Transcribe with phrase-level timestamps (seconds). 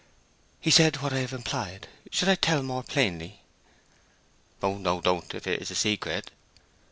[0.59, 1.87] "He said—what I have implied.
[2.09, 3.41] Should I tell more plainly?"
[4.63, 6.31] "Oh no—don't, if it is a secret."